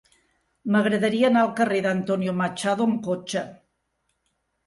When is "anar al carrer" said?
1.27-1.81